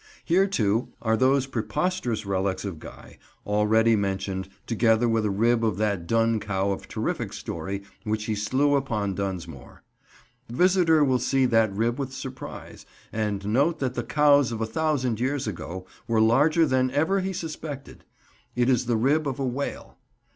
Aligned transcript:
Here, 0.25 0.47
too, 0.47 0.87
are 0.99 1.15
those 1.15 1.45
preposterous 1.45 2.25
relics 2.25 2.65
of 2.65 2.79
Guy, 2.79 3.19
already 3.45 3.95
mentioned, 3.95 4.49
together 4.65 5.07
with 5.07 5.25
a 5.27 5.29
rib 5.29 5.63
of 5.63 5.77
that 5.77 6.07
Dun 6.07 6.39
Cow 6.39 6.71
of 6.71 6.87
terrific 6.87 7.31
story 7.33 7.83
which 8.03 8.23
he 8.23 8.33
slew 8.33 8.73
upon 8.75 9.13
Dunsmore. 9.13 9.83
The 10.47 10.55
visitor 10.55 11.03
will 11.05 11.19
see 11.19 11.45
that 11.45 11.71
rib 11.71 11.99
with 11.99 12.13
surprise, 12.13 12.83
and 13.13 13.45
note 13.45 13.77
that 13.77 13.93
the 13.93 14.01
cows 14.03 14.51
of 14.51 14.59
a 14.59 14.65
thousand 14.65 15.19
years 15.19 15.45
ago 15.45 15.85
were 16.07 16.19
larger 16.19 16.65
than 16.65 16.89
ever 16.89 17.19
he 17.19 17.31
suspected. 17.31 18.03
It 18.55 18.69
is 18.69 18.87
the 18.87 18.97
rib 18.97 19.27
of 19.27 19.39
a 19.39 19.45
whale. 19.45 19.99